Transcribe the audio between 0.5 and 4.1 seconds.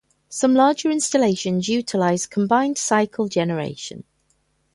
larger installations utilize combined cycle generation.